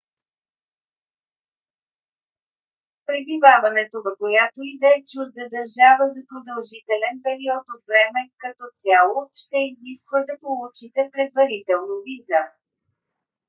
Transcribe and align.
пребиваването 3.07 3.97
в 4.05 4.07
която 4.21 4.57
и 4.71 4.73
да 4.81 4.87
е 4.97 5.03
чужда 5.11 5.43
държава 5.57 6.03
за 6.15 6.21
продължителен 6.31 7.15
период 7.27 7.63
от 7.75 7.81
време 7.89 8.21
като 8.43 8.65
цяло 8.81 9.17
ще 9.41 9.57
изисква 9.71 10.19
да 10.29 10.39
получите 10.43 11.01
предварително 11.13 11.95
виза 12.05 12.43